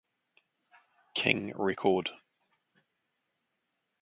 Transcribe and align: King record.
King 1.13 1.53
record. 1.55 2.09